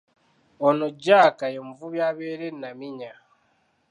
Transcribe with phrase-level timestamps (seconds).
[0.67, 3.13] Ono Jaaka ye muvubi abeera e Naminya.